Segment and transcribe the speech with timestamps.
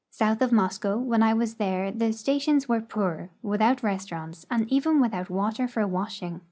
[0.09, 4.99] South of Moscow, when I was tliere the stations were poor, without restaurants, and even
[4.99, 6.39] without water for washing.